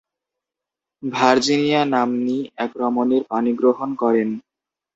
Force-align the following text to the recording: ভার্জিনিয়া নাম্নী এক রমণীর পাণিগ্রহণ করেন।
ভার্জিনিয়া 1.03 1.81
নাম্নী 1.95 2.37
এক 2.57 2.71
রমণীর 2.75 3.23
পাণিগ্রহণ 3.29 3.89
করেন। 4.01 4.29